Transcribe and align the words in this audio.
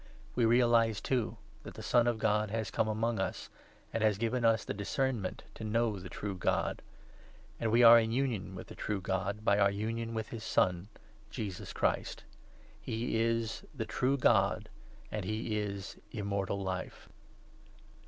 We 0.33 0.45
realize, 0.45 0.99
too, 0.99 1.37
that 1.61 1.75
the 1.75 1.83
Son 1.83 2.07
of 2.07 2.17
God 2.17 2.49
has 2.49 2.71
come 2.71 2.87
among 2.87 3.19
us, 3.19 3.49
and 3.93 4.01
20 4.01 4.05
has 4.05 4.17
given 4.17 4.43
us 4.43 4.65
the 4.65 4.73
discernment 4.73 5.43
to 5.53 5.63
know 5.63 5.99
the 5.99 6.09
True 6.09 6.33
God; 6.35 6.81
and 7.59 7.71
we 7.71 7.83
are 7.83 7.99
in 7.99 8.11
union 8.11 8.55
with 8.55 8.65
the 8.65 8.73
True 8.73 8.99
God 8.99 9.45
by 9.45 9.59
our 9.59 9.69
union 9.69 10.15
with 10.15 10.29
his 10.29 10.43
Son, 10.43 10.87
Jesus 11.29 11.71
Christ. 11.71 12.23
He 12.81 13.21
is 13.21 13.63
the 13.75 13.85
True 13.85 14.17
God 14.17 14.69
and 15.11 15.23
he 15.23 15.55
is 15.59 15.97
Immortal 16.11 16.59
Life. 16.59 17.07